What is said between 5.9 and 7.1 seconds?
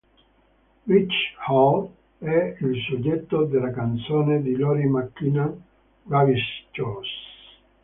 "Ruby's Shoes".